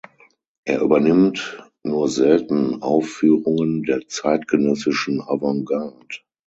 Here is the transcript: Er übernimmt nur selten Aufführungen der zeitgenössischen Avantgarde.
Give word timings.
Er 0.65 0.81
übernimmt 0.81 1.61
nur 1.83 2.09
selten 2.09 2.81
Aufführungen 2.81 3.83
der 3.83 4.01
zeitgenössischen 4.07 5.21
Avantgarde. 5.21 6.07